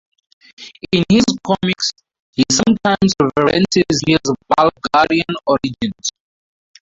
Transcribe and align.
In 0.93 1.03
his 1.11 1.25
comics, 1.45 1.91
he 2.31 2.41
sometimes 2.51 3.13
references 3.21 3.85
his 4.07 4.17
Bulgarian 4.57 5.35
origins. 5.45 6.09